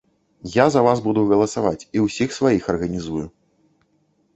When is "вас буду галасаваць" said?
0.87-1.85